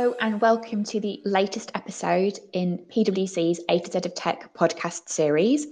[0.00, 5.10] Hello, and welcome to the latest episode in PwC's A to Z of Tech podcast
[5.10, 5.66] series.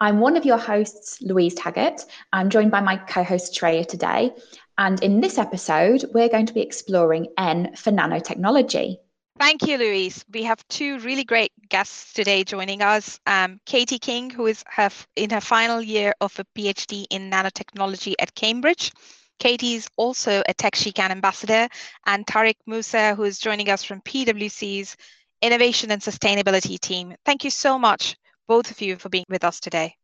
[0.00, 2.04] I'm one of your hosts, Louise Taggart.
[2.32, 4.32] I'm joined by my co host, Shreya, today.
[4.78, 8.96] And in this episode, we're going to be exploring N for nanotechnology.
[9.38, 10.24] Thank you, Louise.
[10.32, 13.20] We have two really great guests today joining us.
[13.28, 18.14] Um, Katie King, who is her, in her final year of a PhD in nanotechnology
[18.18, 18.90] at Cambridge.
[19.38, 21.68] Katie is also a TechSheCan ambassador,
[22.06, 24.96] and Tariq Musa, who is joining us from PwC's
[25.40, 27.14] Innovation and Sustainability team.
[27.24, 28.16] Thank you so much,
[28.48, 29.94] both of you, for being with us today.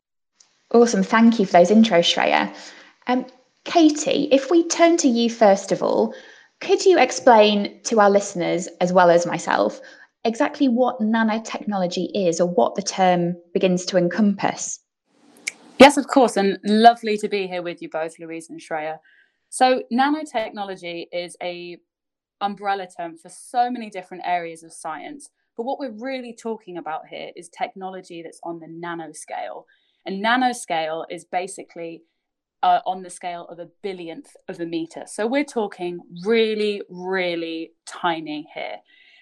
[0.73, 1.03] Awesome.
[1.03, 2.55] Thank you for those intros, Shreya.
[3.07, 3.27] Um,
[3.65, 6.15] Katie, if we turn to you first of all,
[6.61, 9.81] could you explain to our listeners, as well as myself,
[10.25, 14.81] exactly what nanotechnology is or what the term begins to encompass?
[15.79, 18.99] Yes, of course, and lovely to be here with you both, Louise and Shreya.
[19.55, 21.79] So, nanotechnology is a
[22.41, 25.31] umbrella term for so many different areas of science.
[25.57, 29.63] But what we're really talking about here is technology that's on the nanoscale.
[30.07, 32.03] And nanoscale is basically
[32.65, 35.05] uh, on the scale of a billionth of a meter.
[35.07, 38.79] So we're talking really, really tiny here.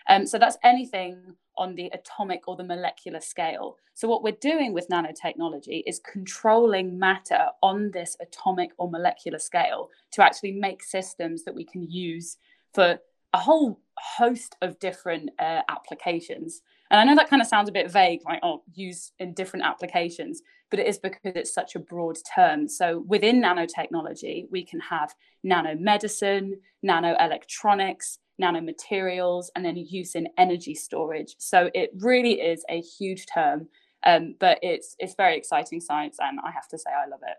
[0.08, 3.77] Um, so that's anything on the atomic or the molecular scale.
[3.95, 9.91] So, what we're doing with nanotechnology is controlling matter on this atomic or molecular scale
[10.12, 12.36] to actually make systems that we can use
[12.73, 12.98] for
[13.34, 16.62] a whole host of different uh, applications.
[16.91, 19.64] And I know that kind of sounds a bit vague, like, oh, use in different
[19.64, 22.69] applications, but it is because it's such a broad term.
[22.69, 25.14] So within nanotechnology, we can have
[25.45, 26.53] nanomedicine,
[26.84, 31.34] nanoelectronics, nanomaterials, and then use in energy storage.
[31.38, 33.69] So it really is a huge term,
[34.05, 37.36] um, but it's it's very exciting science, and I have to say I love it.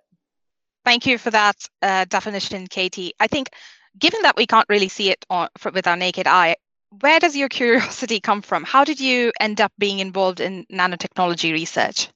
[0.86, 3.14] Thank you for that uh, definition, Katie.
[3.20, 3.50] I think,
[3.98, 6.56] given that we can't really see it on, for, with our naked eye,
[7.02, 8.64] where does your curiosity come from?
[8.64, 12.10] How did you end up being involved in nanotechnology research?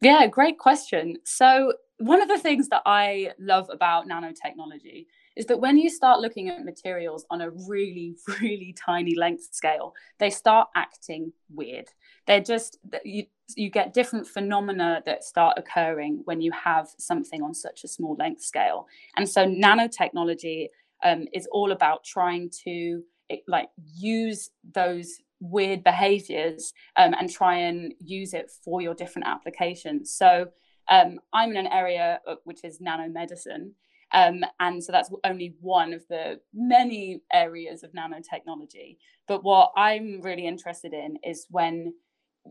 [0.00, 1.16] Yeah, great question.
[1.24, 6.20] So, one of the things that I love about nanotechnology is that when you start
[6.20, 11.88] looking at materials on a really, really tiny length scale, they start acting weird.
[12.26, 13.24] They're just, you,
[13.56, 18.16] you get different phenomena that start occurring when you have something on such a small
[18.18, 18.86] length scale.
[19.16, 20.68] And so nanotechnology
[21.02, 23.02] um, is all about trying to
[23.46, 30.14] like use those weird behaviors um, and try and use it for your different applications.
[30.14, 30.48] So
[30.88, 33.70] um, I'm in an area which is nanomedicine.
[34.12, 38.96] Um, and so that's only one of the many areas of nanotechnology.
[39.28, 41.94] But what I'm really interested in is when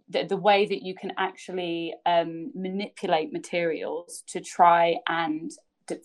[0.07, 5.51] the, the way that you can actually um, manipulate materials to try and,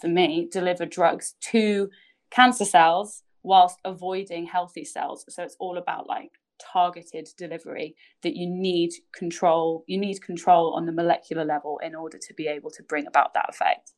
[0.01, 1.91] for me, deliver drugs to
[2.31, 5.25] cancer cells whilst avoiding healthy cells.
[5.29, 6.33] So it's all about like
[6.73, 12.17] targeted delivery that you need control you need control on the molecular level in order
[12.17, 13.94] to be able to bring about that effect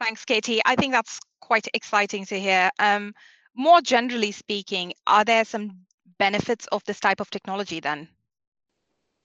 [0.00, 0.60] Thanks, Katie.
[0.64, 2.70] I think that's quite exciting to hear.
[2.78, 3.12] Um,
[3.54, 5.80] more generally speaking, are there some
[6.18, 8.08] benefits of this type of technology then?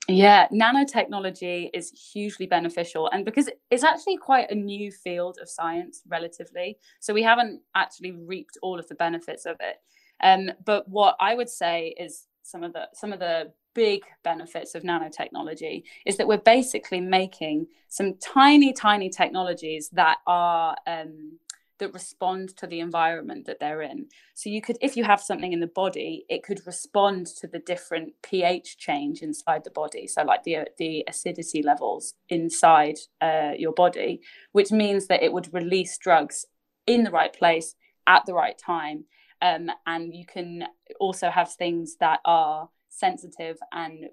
[0.07, 3.09] Yeah, nanotechnology is hugely beneficial.
[3.11, 6.77] And because it's actually quite a new field of science, relatively.
[6.99, 9.77] So we haven't actually reaped all of the benefits of it.
[10.21, 14.73] Um, but what I would say is some of the some of the big benefits
[14.73, 21.37] of nanotechnology is that we're basically making some tiny, tiny technologies that are um,
[21.77, 24.07] that respond to the environment that they're in.
[24.33, 27.59] So you could, if you have something in the body, it could respond to the
[27.59, 30.07] different pH change inside the body.
[30.07, 34.21] So like the the acidity levels inside uh, your body,
[34.53, 36.45] which means that it would release drugs
[36.87, 37.75] in the right place
[38.07, 39.05] at the right time.
[39.41, 40.63] Um, and you can
[40.99, 44.05] also have things that are sensitive and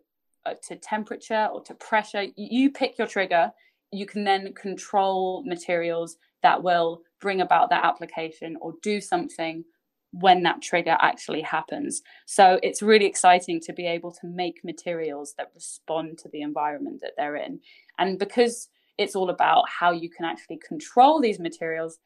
[0.44, 2.26] uh, to temperature or to pressure.
[2.36, 3.52] You pick your trigger.
[3.92, 9.64] You can then control materials that will bring about that application or do something
[10.12, 12.02] when that trigger actually happens.
[12.26, 17.00] So it's really exciting to be able to make materials that respond to the environment
[17.00, 17.60] that they're in.
[17.98, 18.68] And because
[18.98, 21.98] it's all about how you can actually control these materials,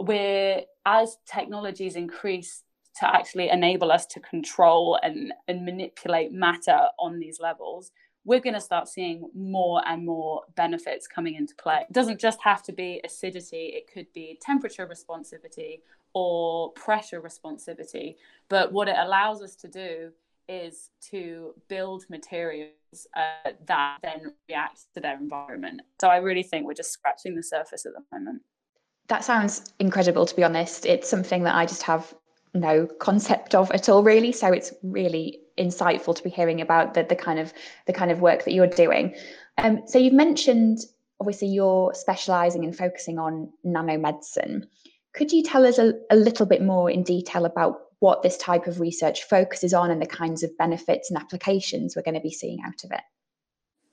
[0.00, 2.64] we're as technologies increase
[3.00, 7.92] to actually enable us to control and, and manipulate matter on these levels,
[8.24, 11.80] we're going to start seeing more and more benefits coming into play.
[11.88, 15.80] It doesn't just have to be acidity, it could be temperature responsivity
[16.14, 18.16] or pressure responsivity.
[18.48, 20.12] But what it allows us to do
[20.48, 22.72] is to build materials
[23.16, 25.80] uh, that then react to their environment.
[26.00, 28.42] So I really think we're just scratching the surface at the moment.
[29.08, 30.86] That sounds incredible, to be honest.
[30.86, 32.14] It's something that I just have
[32.54, 34.32] no concept of at all really.
[34.32, 37.52] So it's really insightful to be hearing about the, the kind of
[37.86, 39.14] the kind of work that you're doing.
[39.58, 40.78] Um, so you've mentioned
[41.20, 44.64] obviously you're specializing and focusing on nanomedicine.
[45.14, 48.66] Could you tell us a, a little bit more in detail about what this type
[48.66, 52.32] of research focuses on and the kinds of benefits and applications we're going to be
[52.32, 53.02] seeing out of it?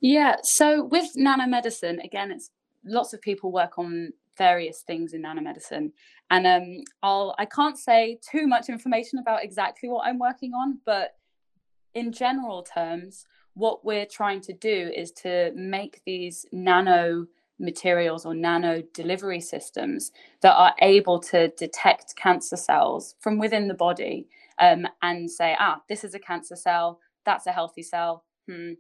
[0.01, 2.49] Yeah so with nanomedicine again it's
[2.85, 5.91] lots of people work on various things in nanomedicine.
[6.31, 10.79] And um, I'll I can't say too much information about exactly what I'm working on,
[10.85, 11.11] but
[11.93, 17.27] in general terms, what we're trying to do is to make these nano
[17.59, 20.11] materials or nano delivery systems
[20.41, 24.27] that are able to detect cancer cells from within the body
[24.59, 28.71] um, and say, ah, this is a cancer cell, that's a healthy cell, hmm,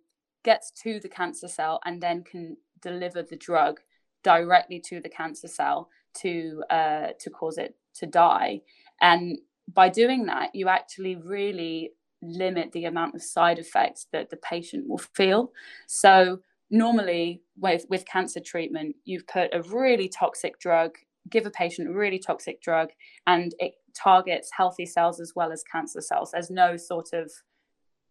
[0.43, 3.81] gets to the cancer cell and then can deliver the drug
[4.29, 5.89] directly to the cancer cell
[6.21, 8.61] to uh, to cause it to die.
[9.01, 9.39] And
[9.73, 14.87] by doing that, you actually really limit the amount of side effects that the patient
[14.87, 15.51] will feel.
[15.87, 20.91] So normally with with cancer treatment, you've put a really toxic drug,
[21.29, 22.89] give a patient a really toxic drug,
[23.25, 26.31] and it targets healthy cells as well as cancer cells.
[26.31, 27.31] There's no sort of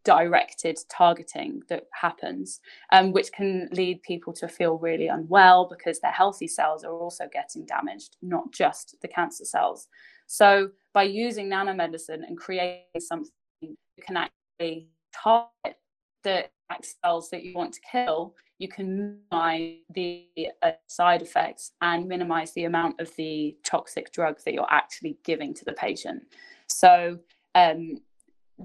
[0.08, 2.60] directed targeting that happens,
[2.92, 7.28] um, which can lead people to feel really unwell because their healthy cells are also
[7.30, 9.88] getting damaged, not just the cancer cells.
[10.26, 15.76] So, by using nanomedicine and creating something you can actually target
[16.22, 16.46] the
[16.82, 20.26] cells that you want to kill, you can minimize the
[20.62, 25.52] uh, side effects and minimize the amount of the toxic drug that you're actually giving
[25.52, 26.22] to the patient.
[26.66, 27.18] So,
[27.54, 28.00] um,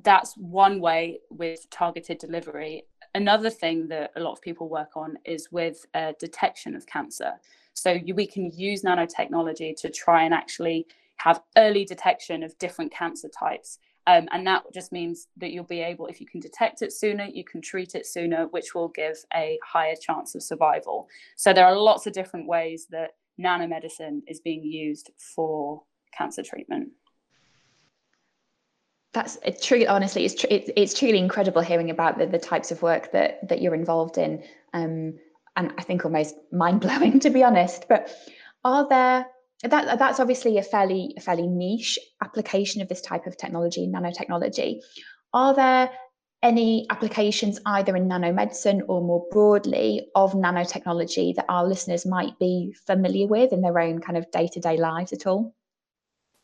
[0.01, 2.86] that's one way with targeted delivery.
[3.16, 7.34] Another thing that a lot of people work on is with uh, detection of cancer.
[7.74, 10.88] So you, we can use nanotechnology to try and actually
[11.18, 13.80] have early detection of different cancer types.
[14.06, 17.25] Um, and that just means that you'll be able, if you can detect it sooner,
[17.25, 21.07] you can treat it sooner, which will give a higher chance of survival.
[21.38, 25.84] So there are lots of different ways that nanomedicine is being used for
[26.16, 26.89] cancer treatment
[29.13, 32.81] that's true honestly it's, tr- it's, it's truly incredible hearing about the, the types of
[32.81, 34.44] work that that you're involved in.
[34.74, 35.19] Um,
[35.56, 37.86] and i think almost mind-blowing to be honest.
[37.88, 38.12] But
[38.63, 39.27] are there
[39.63, 44.80] that that's obviously a fairly a fairly niche application of this type of technology nanotechnology.
[45.33, 45.89] Are there
[46.42, 52.75] any applications either in nanomedicine or more broadly of nanotechnology that our listeners might be
[52.86, 55.56] familiar with in their own kind of day-to-day lives at all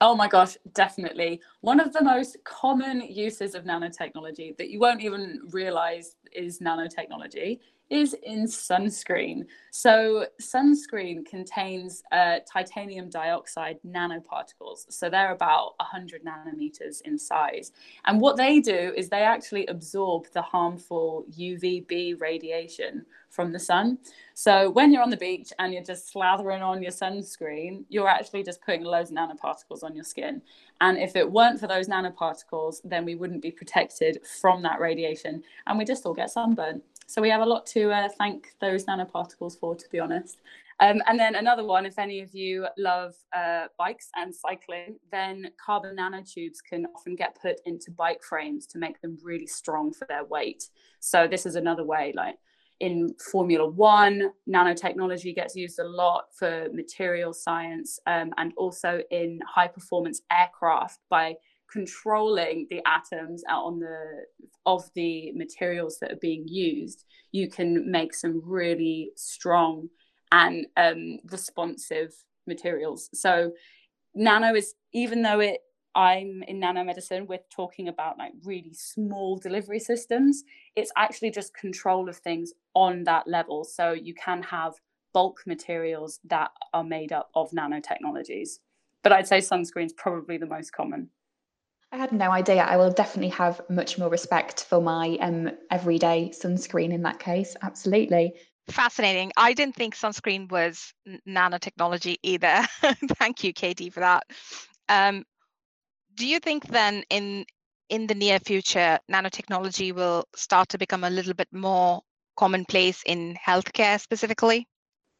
[0.01, 1.42] Oh my gosh, definitely.
[1.60, 7.60] One of the most common uses of nanotechnology that you won't even realize is nanotechnology
[7.89, 9.45] is in sunscreen.
[9.71, 14.86] So, sunscreen contains uh, titanium dioxide nanoparticles.
[14.89, 17.71] So, they're about 100 nanometers in size.
[18.06, 24.00] And what they do is they actually absorb the harmful UVB radiation from the sun.
[24.33, 28.44] So, when you're on the beach and you're just slathering on your sunscreen, you're actually
[28.44, 30.42] just putting loads of nanoparticles on your skin.
[30.81, 35.44] And if it weren't for those nanoparticles, then we wouldn't be protected from that radiation
[35.68, 36.81] and we just all get sunburn.
[37.09, 40.38] So we have a lot to uh, thank those nanoparticles for, to be honest.
[40.79, 45.50] Um, and then another one, if any of you love uh, bikes and cycling, then
[45.59, 50.06] carbon nanotubes can often get put into bike frames to make them really strong for
[50.06, 50.69] their weight.
[50.99, 52.35] So this is another way, like
[52.80, 59.39] in Formula One, nanotechnology gets used a lot for material science um, and also in
[59.47, 61.37] high performance aircraft by
[61.71, 64.26] controlling the atoms on the
[64.66, 69.88] of the materials that are being used you can make some really strong
[70.31, 72.14] and um, responsive
[72.47, 73.09] materials.
[73.14, 73.52] So
[74.16, 75.59] nano is even though it
[75.94, 80.44] i'm in nanomedicine we're talking about like really small delivery systems
[80.76, 83.64] it's actually just control of things on that level.
[83.64, 84.73] So you can have
[85.14, 88.59] bulk materials that are made up of nanotechnologies.
[89.04, 91.09] But i'd say sunscreen is probably the most common
[91.92, 92.64] I had no idea.
[92.64, 97.56] I will definitely have much more respect for my um, everyday sunscreen in that case.
[97.62, 98.34] Absolutely.
[98.69, 99.31] Fascinating.
[99.36, 100.94] I didn't think sunscreen was
[101.28, 102.62] nanotechnology either.
[103.18, 104.24] Thank you, Katie, for that.
[104.88, 105.26] Um,
[106.16, 107.46] do you think then in
[107.90, 112.02] in the near future, nanotechnology will start to become a little bit more
[112.38, 114.68] commonplace in healthcare specifically?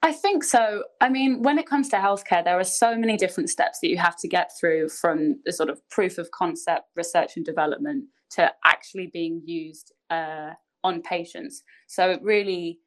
[0.02, 0.84] I think so.
[1.02, 3.98] I mean, when it comes to healthcare, there are so many different steps that you
[3.98, 8.52] have to get through from the sort of proof of concept, research and development to
[8.64, 10.52] actually being used uh,
[10.84, 11.64] on patients.
[11.88, 12.80] So it really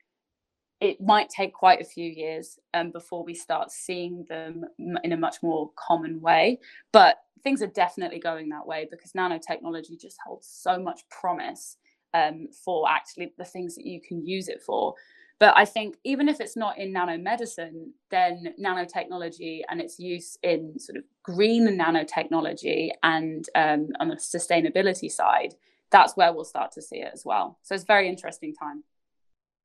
[0.81, 4.65] it might take quite a few years um, before we start seeing them
[5.05, 6.59] in a much more common way.
[6.93, 11.77] But things are definitely going that way because nanotechnology just holds so much promise
[12.15, 14.95] um, for actually the things that you can use it for.
[15.43, 20.79] But I think even if it's not in nanomedicine, then nanotechnology and its use in
[20.79, 25.57] sort of green nanotechnology and um, on the sustainability side,
[25.91, 27.59] that's where we'll start to see it as well.
[27.63, 28.85] So it's a very interesting time.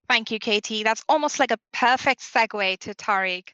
[0.10, 0.82] Thank you, Katie.
[0.82, 3.50] That's almost like a perfect segue to Tariq.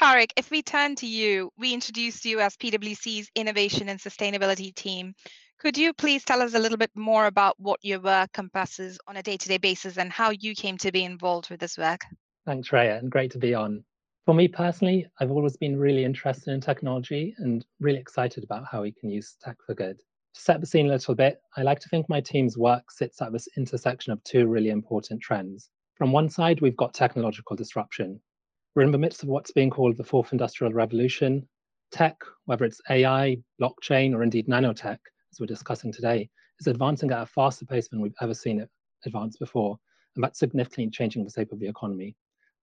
[0.00, 5.14] Tariq, if we turn to you, we introduced you as PwC's Innovation and Sustainability team.
[5.58, 9.16] Could you please tell us a little bit more about what your work compasses on
[9.16, 12.02] a day to day basis and how you came to be involved with this work?
[12.44, 13.82] Thanks, Shreya, and great to be on.
[14.26, 18.82] For me personally, I've always been really interested in technology and really excited about how
[18.82, 19.96] we can use tech for good.
[19.98, 23.22] To set the scene a little bit, I like to think my team's work sits
[23.22, 25.70] at this intersection of two really important trends.
[25.94, 28.20] From one side, we've got technological disruption.
[28.74, 31.48] We're in the midst of what's being called the fourth industrial revolution.
[31.92, 34.98] Tech, whether it's AI, blockchain, or indeed nanotech,
[35.36, 36.28] as we're discussing today,
[36.58, 38.70] is advancing at a faster pace than we've ever seen it
[39.04, 39.78] advance before.
[40.14, 42.16] And that's significantly changing the shape of the economy.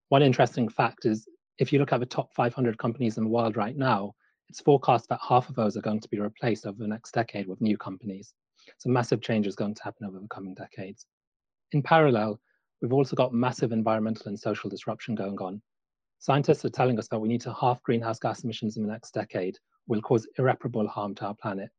[0.09, 1.27] One interesting fact is
[1.59, 4.13] if you look at the top 500 companies in the world right now,
[4.49, 7.47] it's forecast that half of those are going to be replaced over the next decade
[7.47, 8.33] with new companies.
[8.79, 11.05] So massive change is going to happen over the coming decades.
[11.71, 12.39] In parallel,
[12.83, 15.61] We've also got massive environmental and social disruption going on.
[16.19, 19.13] Scientists are telling us that we need to halve greenhouse gas emissions in the next
[19.13, 21.69] decade will cause irreparable harm to our planet.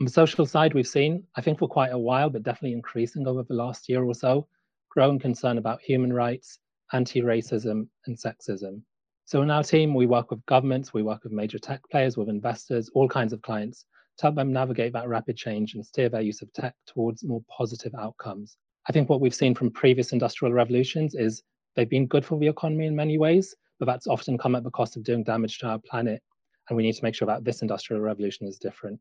[0.00, 3.28] On the social side, we've seen, I think for quite a while, but definitely increasing
[3.28, 4.48] over the last year or so,
[4.90, 6.58] growing concern about human rights,
[6.92, 8.82] anti-racism, and sexism.
[9.24, 12.28] So in our team, we work with governments, we work with major tech players, with
[12.28, 13.84] investors, all kinds of clients,
[14.18, 17.42] to help them navigate that rapid change and steer their use of tech towards more
[17.48, 18.56] positive outcomes.
[18.88, 21.42] I think what we've seen from previous industrial revolutions is
[21.76, 24.70] they've been good for the economy in many ways, but that's often come at the
[24.72, 26.20] cost of doing damage to our planet.
[26.68, 28.98] And we need to make sure that this industrial revolution is different.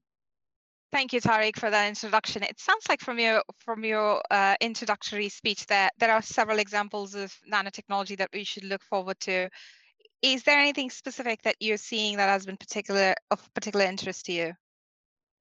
[0.93, 2.43] Thank you, Tariq, for that introduction.
[2.43, 7.15] It sounds like from your from your uh, introductory speech that there are several examples
[7.15, 9.49] of nanotechnology that we should look forward to.
[10.21, 14.33] Is there anything specific that you're seeing that has been particular of particular interest to
[14.33, 14.53] you?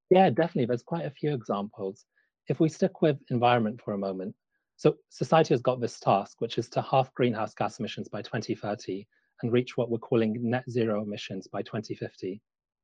[0.09, 0.65] Yeah, definitely.
[0.65, 2.07] There's quite a few examples
[2.49, 4.35] if we stick with environment for a moment,
[4.77, 9.07] so society has got this task, which is to halve greenhouse gas emissions by 2030
[9.43, 12.41] and reach what we're calling net zero emissions by 2050.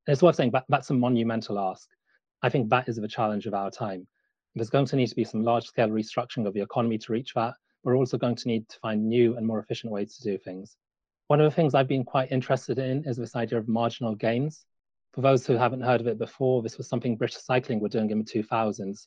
[0.06, 1.88] And it's worth saying that that's a monumental ask.
[2.42, 4.06] I think that is the challenge of our time.
[4.54, 7.34] There's going to need to be some large scale restructuring of the economy to reach
[7.34, 7.54] that.
[7.82, 10.76] We're also going to need to find new and more efficient ways to do things.
[11.28, 14.64] One of the things I've been quite interested in is this idea of marginal gains.
[15.12, 18.10] For those who haven't heard of it before, this was something British Cycling were doing
[18.10, 19.06] in the 2000s,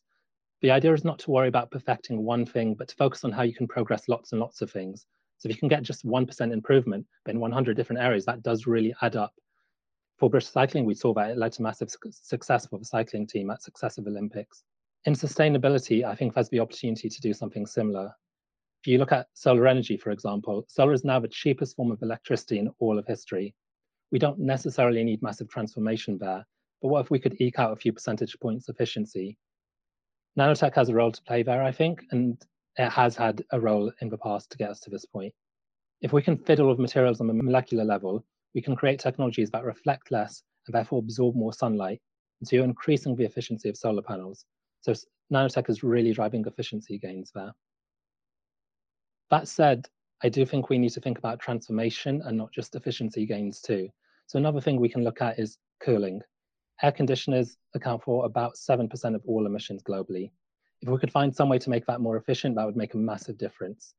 [0.61, 3.41] the idea is not to worry about perfecting one thing, but to focus on how
[3.41, 5.07] you can progress lots and lots of things.
[5.39, 8.93] So if you can get just 1% improvement in 100 different areas, that does really
[9.01, 9.33] add up.
[10.21, 13.49] For British cycling, we saw that it led to massive success for the cycling team
[13.49, 14.63] at successive Olympics.
[15.05, 18.13] In sustainability, I think there's the opportunity to do something similar.
[18.83, 22.03] If you look at solar energy, for example, solar is now the cheapest form of
[22.03, 23.55] electricity in all of history.
[24.11, 26.45] We don't necessarily need massive transformation there,
[26.83, 29.39] but what if we could eke out a few percentage points efficiency
[30.37, 32.39] nanotech has a role to play there, I think, and
[32.77, 35.33] it has had a role in the past to get us to this point.
[36.01, 38.23] If we can fiddle with materials on a molecular level,
[38.53, 42.01] we can create technologies that reflect less and therefore absorb more sunlight.
[42.39, 44.45] And so you're increasing the efficiency of solar panels.
[44.81, 44.93] So
[45.31, 47.53] nanotech is really driving efficiency gains there.
[49.29, 49.87] That said,
[50.23, 53.89] I do think we need to think about transformation and not just efficiency gains too.
[54.27, 56.21] So another thing we can look at is cooling.
[56.83, 60.31] Air conditioners account for about 7% of all emissions globally.
[60.81, 62.97] If we could find some way to make that more efficient, that would make a
[62.97, 63.93] massive difference.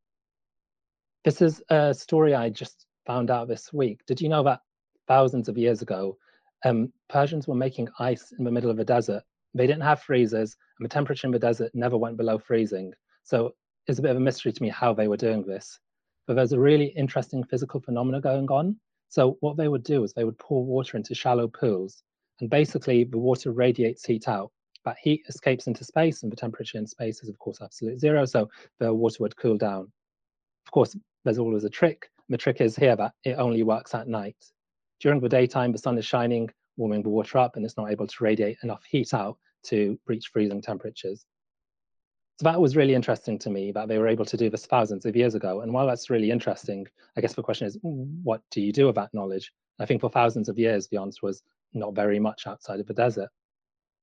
[1.24, 4.00] This is a story I just found out this week.
[4.06, 4.60] Did you know that
[5.08, 6.16] thousands of years ago,
[6.64, 9.22] um, Persians were making ice in the middle of a desert?
[9.54, 12.92] They didn't have freezers, and the temperature in the desert never went below freezing.
[13.24, 13.54] So
[13.86, 15.78] it's a bit of a mystery to me how they were doing this.
[16.26, 18.76] But there's a really interesting physical phenomena going on.
[19.08, 22.02] So what they would do is they would pour water into shallow pools
[22.42, 24.50] and basically, the water radiates heat out.
[24.84, 28.24] But heat escapes into space, and the temperature in space is, of course, absolute zero.
[28.24, 29.92] So the water would cool down.
[30.66, 32.10] Of course, there's always a trick.
[32.28, 34.36] The trick is here that it only works at night.
[35.00, 38.06] During the daytime, the sun is shining, warming the water up, and it's not able
[38.06, 41.24] to radiate enough heat out to reach freezing temperatures.
[42.40, 45.04] So that was really interesting to me that they were able to do this thousands
[45.04, 45.60] of years ago.
[45.60, 46.86] And while that's really interesting,
[47.16, 49.52] I guess the question is, what do you do with that knowledge?
[49.78, 52.94] I think for thousands of years, the answer was not very much outside of the
[52.94, 53.28] desert.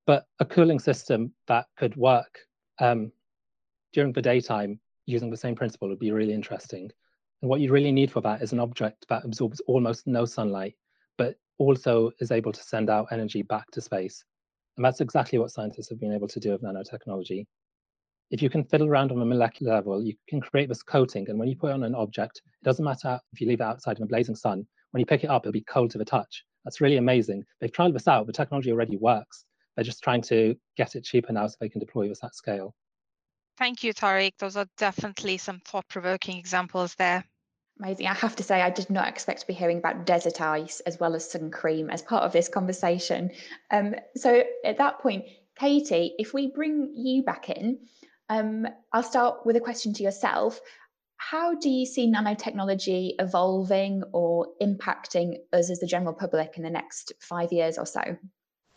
[0.05, 2.39] But a cooling system that could work
[2.79, 3.11] um,
[3.93, 6.91] during the daytime using the same principle would be really interesting.
[7.41, 10.75] And what you really need for that is an object that absorbs almost no sunlight,
[11.17, 14.23] but also is able to send out energy back to space.
[14.75, 17.45] And that's exactly what scientists have been able to do with nanotechnology.
[18.31, 21.29] If you can fiddle around on a molecular level, you can create this coating.
[21.29, 23.63] And when you put it on an object, it doesn't matter if you leave it
[23.63, 24.67] outside in the blazing sun.
[24.91, 26.43] When you pick it up, it'll be cold to the touch.
[26.63, 27.43] That's really amazing.
[27.59, 28.27] They've tried this out.
[28.27, 29.45] The technology already works.
[29.75, 32.75] They're just trying to get it cheaper now so they can deploy this at scale.
[33.57, 34.33] Thank you, Tariq.
[34.39, 37.25] Those are definitely some thought-provoking examples there.
[37.81, 38.07] Amazing.
[38.07, 40.99] I have to say, I did not expect to be hearing about desert ice as
[40.99, 43.31] well as sun cream as part of this conversation.
[43.71, 45.25] Um, so at that point,
[45.57, 47.79] Katie, if we bring you back in,
[48.27, 50.59] um, I'll start with a question to yourself.
[51.17, 56.69] How do you see nanotechnology evolving or impacting us as the general public in the
[56.69, 58.01] next five years or so?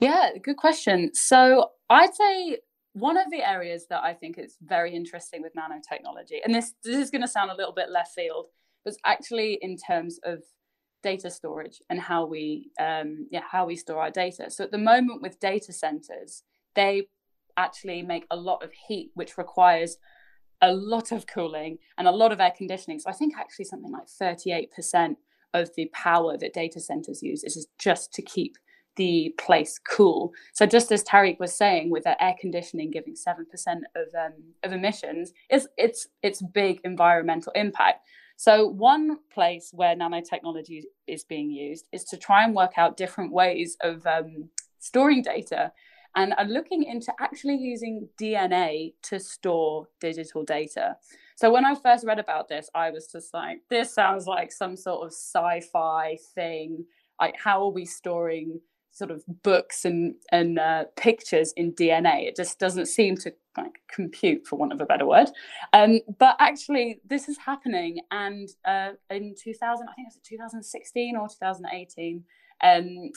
[0.00, 1.10] Yeah, good question.
[1.14, 2.58] So I'd say
[2.94, 6.96] one of the areas that I think is very interesting with nanotechnology, and this, this
[6.96, 8.46] is going to sound a little bit left field,
[8.84, 10.42] was actually in terms of
[11.02, 14.50] data storage and how we um, yeah how we store our data.
[14.50, 16.42] So at the moment with data centers,
[16.74, 17.08] they
[17.56, 19.98] actually make a lot of heat, which requires
[20.62, 23.00] a lot of cooling and a lot of air conditioning.
[23.00, 25.16] So I think actually something like 38%
[25.54, 28.56] of the power that data centers use is just to keep
[28.96, 30.32] the place cool.
[30.52, 34.34] So just as Tariq was saying, with the air conditioning giving seven percent of um,
[34.62, 38.06] of emissions, it's it's it's big environmental impact.
[38.42, 43.30] So one place where nanotechnology is being used is to try and work out different
[43.30, 44.48] ways of um,
[44.80, 45.70] storing data,
[46.16, 50.96] and are looking into actually using DNA to store digital data.
[51.36, 54.76] So when I first read about this, I was just like, this sounds like some
[54.76, 56.84] sort of sci-fi thing.
[57.20, 58.60] Like, how are we storing
[58.92, 62.28] sort of books and and uh, pictures in DNA.
[62.28, 65.28] It just doesn't seem to like compute, for want of a better word.
[65.72, 71.28] Um, but actually, this is happening, and uh, in 2000, I think it's 2016 or
[71.28, 72.24] 2018,
[72.62, 73.10] um,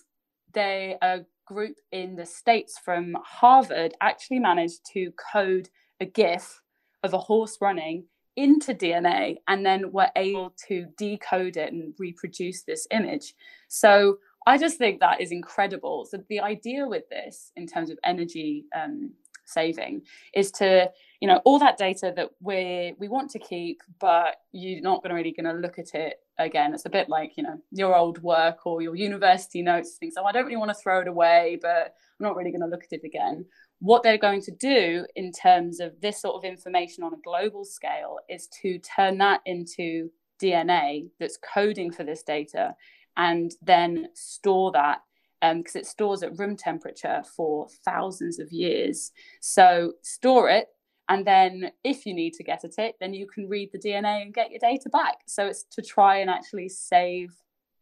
[0.53, 6.61] they a group in the states from Harvard actually managed to code a GIF
[7.03, 12.63] of a horse running into DNA and then were able to decode it and reproduce
[12.63, 13.33] this image.
[13.67, 16.05] So I just think that is incredible.
[16.05, 19.11] So the idea with this, in terms of energy um,
[19.45, 20.03] saving,
[20.33, 24.81] is to you know all that data that we we want to keep, but you're
[24.81, 26.73] not going to really going to look at it again.
[26.73, 29.97] It's a bit like you know your old work or your university notes.
[29.97, 30.13] Things.
[30.15, 32.67] So I don't really want to throw it away, but I'm not really going to
[32.67, 33.45] look at it again.
[33.79, 37.65] What they're going to do in terms of this sort of information on a global
[37.65, 40.09] scale is to turn that into
[40.41, 42.75] DNA that's coding for this data
[43.17, 44.99] and then store that
[45.41, 49.11] because um, it stores at room temperature for thousands of years.
[49.41, 50.67] So store it,
[51.07, 54.21] and then if you need to get at it, then you can read the DNA
[54.21, 55.17] and get your data back.
[55.27, 57.29] So it's to try and actually save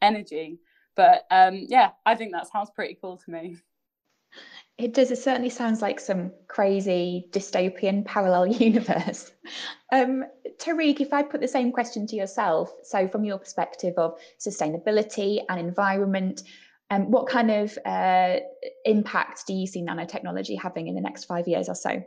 [0.02, 0.60] energy.
[0.96, 3.58] But um, yeah, I think that sounds pretty cool to me.
[4.78, 5.12] It does.
[5.12, 9.32] It certainly sounds like some crazy dystopian parallel universe.
[9.92, 10.24] Um,
[10.58, 15.42] Tariq, if I put the same question to yourself, so from your perspective of sustainability
[15.50, 16.42] and environment,
[16.90, 18.38] um, what kind of uh,
[18.86, 22.04] impact do you see nanotechnology having in the next five years or so?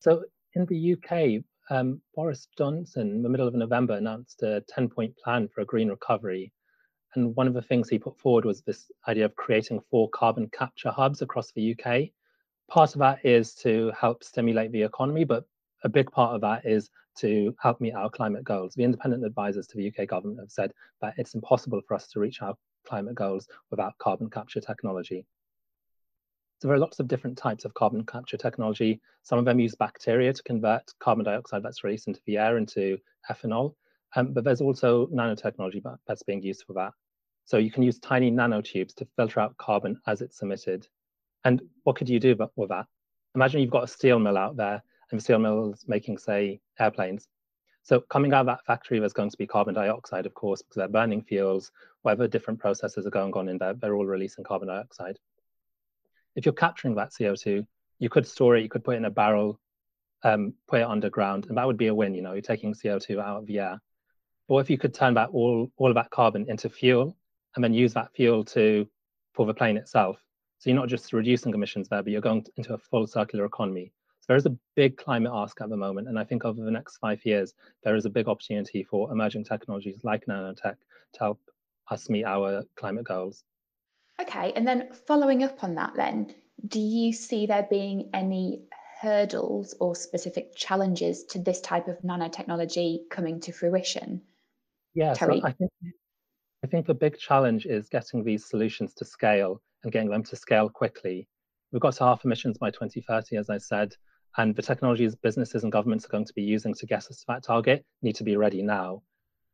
[0.00, 4.88] So in the UK, um, Boris Johnson, in the middle of November, announced a 10
[4.88, 6.52] point plan for a green recovery
[7.14, 10.48] and one of the things he put forward was this idea of creating four carbon
[10.50, 12.10] capture hubs across the UK.
[12.68, 15.44] Part of that is to help stimulate the economy, but
[15.84, 18.74] a big part of that is to help meet our climate goals.
[18.74, 22.20] The independent advisors to the UK government have said that it's impossible for us to
[22.20, 22.54] reach our
[22.86, 25.24] climate goals without carbon capture technology.
[26.60, 29.00] So there are lots of different types of carbon capture technology.
[29.22, 32.98] Some of them use bacteria to convert carbon dioxide that's released into the air into
[33.30, 33.74] ethanol.
[34.16, 36.92] Um, but there's also nanotechnology that's being used for that.
[37.44, 40.86] So you can use tiny nanotubes to filter out carbon as it's emitted.
[41.44, 42.86] And what could you do with that?
[43.34, 46.60] Imagine you've got a steel mill out there and the steel mill is making, say,
[46.80, 47.28] airplanes.
[47.82, 50.76] So coming out of that factory, there's going to be carbon dioxide, of course, because
[50.76, 54.68] they're burning fuels, whatever different processes are going on in there, they're all releasing carbon
[54.68, 55.18] dioxide.
[56.34, 57.66] If you're capturing that CO2,
[57.98, 59.60] you could store it, you could put it in a barrel,
[60.22, 63.20] um, put it underground, and that would be a win, you know, you're taking CO2
[63.20, 63.80] out of the air.
[64.48, 67.16] Or if you could turn back all, all of that carbon into fuel,
[67.54, 68.88] and then use that fuel to
[69.32, 70.18] for the plane itself.
[70.58, 73.92] So you're not just reducing emissions there, but you're going into a full circular economy.
[74.20, 76.70] So there is a big climate ask at the moment, and I think over the
[76.70, 80.76] next five years, there is a big opportunity for emerging technologies like nanotech
[81.12, 81.40] to help
[81.90, 83.44] us meet our climate goals.
[84.20, 86.34] Okay, and then following up on that, then,
[86.66, 88.62] do you see there being any
[89.02, 94.22] hurdles or specific challenges to this type of nanotechnology coming to fruition?
[94.94, 95.70] Yeah, so I think
[96.64, 100.34] I think the big challenge is getting these solutions to scale and getting them to
[100.34, 101.28] scale quickly.
[101.70, 103.94] We've got to half emissions by 2030, as I said,
[104.38, 107.24] and the technologies businesses and governments are going to be using to get us to
[107.28, 109.02] that target need to be ready now.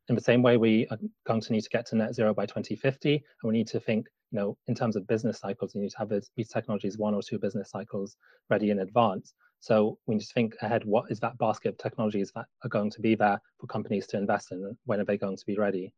[0.07, 0.97] In the same way, we are
[1.27, 4.07] going to need to get to net zero by 2050, and we need to think,
[4.31, 7.21] you know, in terms of business cycles, you need to have these technologies one or
[7.21, 8.15] two business cycles
[8.49, 9.33] ready in advance.
[9.59, 12.89] So we need to think ahead, what is that basket of technologies that are going
[12.91, 15.93] to be there for companies to invest in, when are they going to be ready?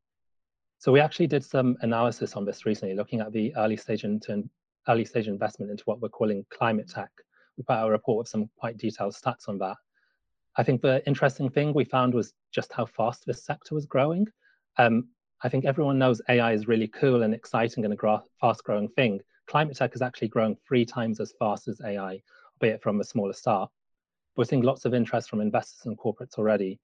[0.83, 4.43] So we actually did some analysis on this recently, looking at the early stage into
[4.89, 7.09] early stage investment into what we're calling climate tech.
[7.57, 9.77] We put out a report with some quite detailed stats on that.
[10.57, 14.27] I think the interesting thing we found was just how fast this sector was growing.
[14.77, 15.07] Um,
[15.41, 19.21] I think everyone knows AI is really cool and exciting and a fast growing thing.
[19.47, 22.21] Climate tech is actually growing three times as fast as AI,
[22.57, 23.71] albeit from a smaller start.
[24.35, 26.81] We're seeing lots of interest from investors and corporates already.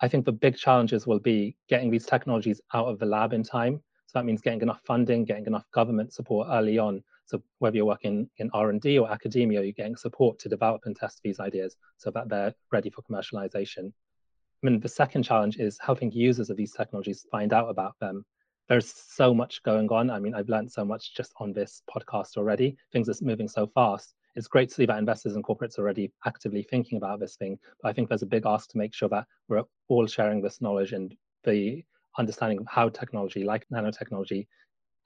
[0.00, 3.42] I think the big challenges will be getting these technologies out of the lab in
[3.42, 3.82] time.
[4.06, 7.02] So that means getting enough funding, getting enough government support early on.
[7.26, 11.20] So whether you're working in R&D or academia, you're getting support to develop and test
[11.22, 13.88] these ideas so that they're ready for commercialization.
[13.88, 18.24] I mean, the second challenge is helping users of these technologies find out about them.
[18.68, 20.10] There's so much going on.
[20.10, 22.76] I mean, I've learned so much just on this podcast already.
[22.92, 26.12] Things are moving so fast it's great to see that investors and corporates are already
[26.24, 27.58] actively thinking about this thing.
[27.82, 30.60] But I think there's a big ask to make sure that we're all sharing this
[30.60, 31.84] knowledge and the
[32.16, 34.46] understanding of how technology, like nanotechnology,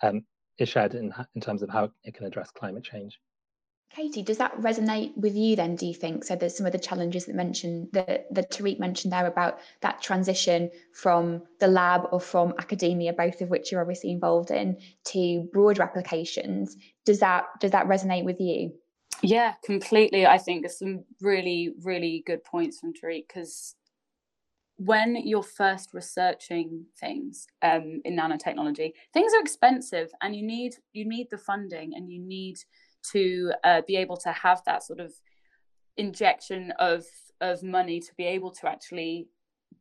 [0.02, 0.26] um,
[0.58, 3.18] is shared in, in terms of how it can address climate change.
[3.94, 6.24] Katie, does that resonate with you then, do you think?
[6.24, 10.02] So there's some of the challenges that mentioned that, that Tariq mentioned there about that
[10.02, 15.48] transition from the lab or from academia, both of which you're obviously involved in, to
[15.52, 16.76] broader applications.
[17.06, 18.72] Does that does that resonate with you?
[19.22, 20.26] Yeah, completely.
[20.26, 23.76] I think there's some really, really good points from Tariq because
[24.76, 31.08] when you're first researching things um, in nanotechnology, things are expensive, and you need you
[31.08, 32.56] need the funding, and you need
[33.12, 35.12] to uh, be able to have that sort of
[35.96, 37.04] injection of
[37.40, 39.28] of money to be able to actually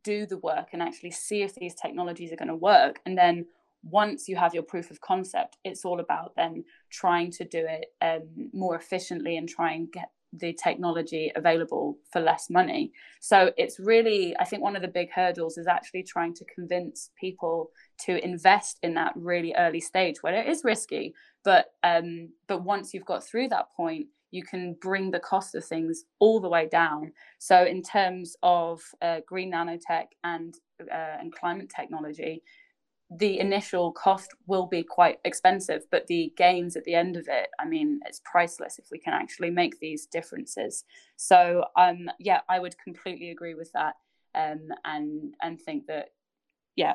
[0.04, 3.44] do the work and actually see if these technologies are going to work, and then
[3.82, 7.86] once you have your proof of concept, it's all about then trying to do it
[8.00, 12.92] um, more efficiently and try and get the technology available for less money.
[13.20, 17.10] So it's really, I think one of the big hurdles is actually trying to convince
[17.20, 17.70] people
[18.06, 21.14] to invest in that really early stage where it is risky.
[21.44, 25.64] But um, but once you've got through that point, you can bring the cost of
[25.64, 27.12] things all the way down.
[27.38, 32.42] So in terms of uh, green nanotech and uh, and climate technology,
[33.18, 37.48] the initial cost will be quite expensive, but the gains at the end of it,
[37.58, 40.84] I mean, it's priceless if we can actually make these differences.
[41.16, 43.94] So, um, yeah, I would completely agree with that,
[44.34, 46.10] um, and and think that,
[46.76, 46.94] yeah,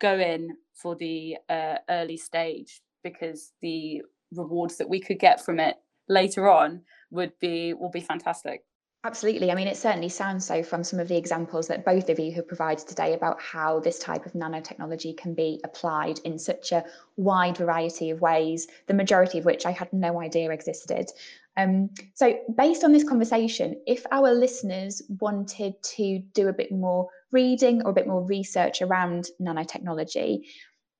[0.00, 4.02] go in for the uh, early stage because the
[4.32, 5.76] rewards that we could get from it
[6.08, 8.64] later on would be will be fantastic.
[9.06, 9.52] Absolutely.
[9.52, 12.32] I mean, it certainly sounds so from some of the examples that both of you
[12.32, 16.84] have provided today about how this type of nanotechnology can be applied in such a
[17.16, 21.12] wide variety of ways, the majority of which I had no idea existed.
[21.56, 27.08] Um, so, based on this conversation, if our listeners wanted to do a bit more
[27.30, 30.48] reading or a bit more research around nanotechnology,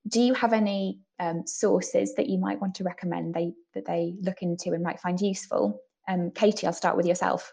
[0.06, 4.14] do you have any um, sources that you might want to recommend they, that they
[4.20, 5.80] look into and might find useful?
[6.06, 7.52] Um, Katie, I'll start with yourself.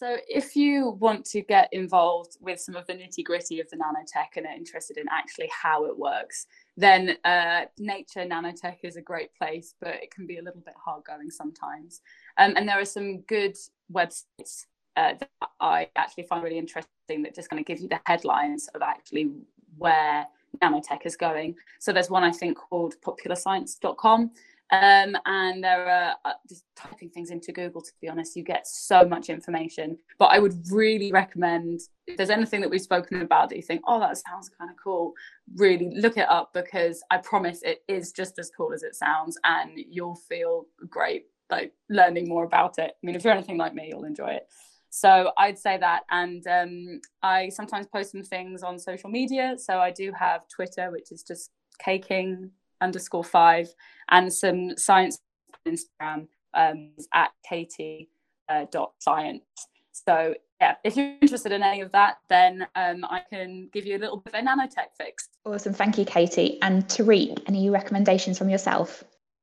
[0.00, 3.76] So, if you want to get involved with some of the nitty gritty of the
[3.76, 9.02] nanotech and are interested in actually how it works, then uh, Nature Nanotech is a
[9.02, 12.00] great place, but it can be a little bit hard going sometimes.
[12.38, 13.54] Um, and there are some good
[13.92, 14.64] websites
[14.96, 15.28] uh, that
[15.60, 19.32] I actually find really interesting that just kind of give you the headlines of actually
[19.76, 20.26] where
[20.62, 21.56] nanotech is going.
[21.78, 24.30] So, there's one I think called popularscience.com
[24.72, 28.66] um, and there are uh, just typing things into Google, to be honest, you get
[28.66, 29.98] so much information.
[30.18, 33.82] But I would really recommend if there's anything that we've spoken about that you think,
[33.86, 35.14] oh, that sounds kind of cool,
[35.56, 39.38] really look it up because I promise it is just as cool as it sounds
[39.44, 42.92] and you'll feel great like learning more about it.
[42.92, 44.46] I mean, if you're anything like me, you'll enjoy it.
[44.90, 46.02] So I'd say that.
[46.10, 49.56] And um, I sometimes post some things on social media.
[49.58, 51.50] So I do have Twitter, which is just
[51.84, 52.50] kking
[52.80, 53.68] underscore five,
[54.10, 55.18] and some science
[55.66, 58.08] Instagram um, at katie
[58.48, 59.44] uh, dot science.
[59.92, 63.96] So yeah, if you're interested in any of that, then um, I can give you
[63.96, 65.28] a little bit of a nanotech fix.
[65.44, 66.58] Awesome, thank you, Katie.
[66.60, 69.02] And Tariq, any recommendations from yourself?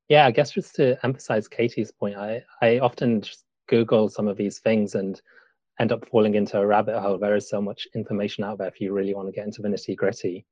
[0.09, 4.37] Yeah, I guess just to emphasize Katie's point, I, I often just Google some of
[4.37, 5.19] these things and
[5.79, 7.17] end up falling into a rabbit hole.
[7.17, 9.67] There is so much information out there if you really want to get into the
[9.67, 10.45] nitty gritty.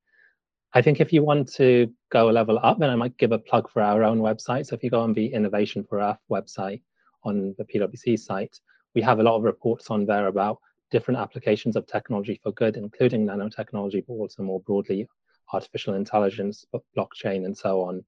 [0.75, 3.39] I think if you want to go a level up, then I might give a
[3.39, 4.65] plug for our own website.
[4.65, 6.81] So if you go on the Innovation for Earth website
[7.23, 8.59] on the PwC site,
[8.93, 10.59] we have a lot of reports on there about
[10.91, 15.07] different applications of technology for good, including nanotechnology, but also more broadly
[15.53, 16.65] artificial intelligence,
[16.97, 18.03] blockchain, and so on.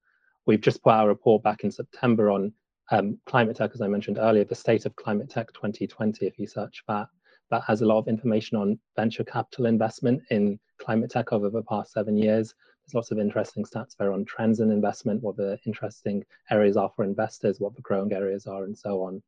[0.46, 2.52] We've just put our report back in September on
[2.92, 6.48] um, climate tech, as I mentioned earlier, the state of climate tech 2020, if you
[6.48, 7.08] search that,
[7.52, 11.64] that has a lot of information on venture capital investment in climate tech over the
[11.64, 12.54] past seven years.
[12.86, 16.92] There's lots of interesting stats there on trends in investment, what the interesting areas are
[16.96, 19.22] for investors, what the growing areas are, and so on.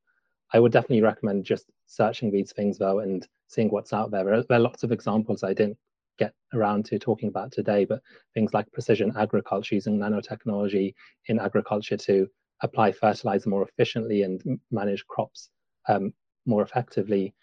[0.53, 4.23] I would definitely recommend just searching these things though and seeing what's out there.
[4.23, 5.77] There are, there are lots of examples I didn't
[6.17, 8.01] get around to talking about today, but
[8.33, 10.93] things like precision agriculture using nanotechnology
[11.27, 12.27] in agriculture to
[12.61, 15.49] apply fertilizer more efficiently and manage crops
[15.87, 16.13] um,
[16.45, 17.33] more effectively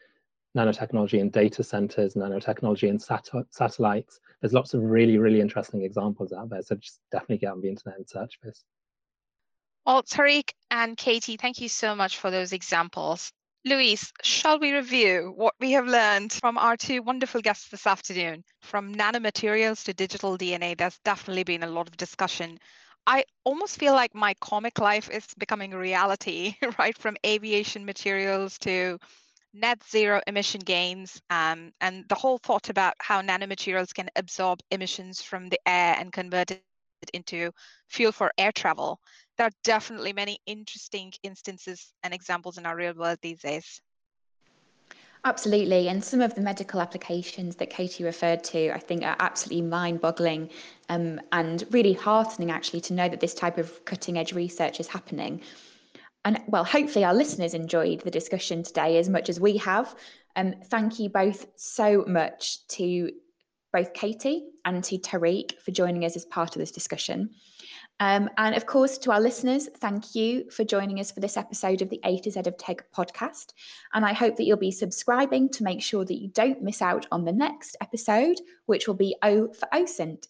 [0.57, 4.21] nanotechnology in data centers, nanotechnology in sat satellites.
[4.41, 6.63] There's lots of really, really interesting examples out there.
[6.63, 8.65] So just definitely get on the internet and search this.
[9.85, 13.31] Well, Tariq and Katie, thank you so much for those examples.
[13.65, 18.45] Louise, shall we review what we have learned from our two wonderful guests this afternoon?
[18.63, 22.59] From nanomaterials to digital DNA, there's definitely been a lot of discussion.
[23.07, 26.97] I almost feel like my comic life is becoming reality, right?
[26.97, 28.99] From aviation materials to
[29.61, 35.23] net zero emission gains um, and the whole thought about how nanomaterials can absorb emissions
[35.23, 36.63] from the air and convert it
[37.13, 37.51] into
[37.89, 39.01] fuel for air travel.
[39.37, 43.81] There are definitely many interesting instances and examples in our real world these days.
[45.25, 45.89] Absolutely.
[45.89, 50.01] And some of the medical applications that Katie referred to, I think, are absolutely mind
[50.01, 50.51] boggling
[50.89, 54.87] um, and really heartening, actually, to know that this type of cutting edge research is
[54.87, 55.41] happening.
[56.27, 59.95] And well, hopefully our listeners enjoyed the discussion today as much as we have.
[60.35, 63.13] Um, thank you both so much to
[63.73, 67.31] both Katie and to Tariq for joining us as part of this discussion.
[68.01, 71.81] Um, and of course, to our listeners, thank you for joining us for this episode
[71.81, 73.53] of the A to Z of Tech podcast.
[73.95, 77.07] And I hope that you'll be subscribing to make sure that you don't miss out
[77.13, 80.27] on the next episode, which will be O for OSINT.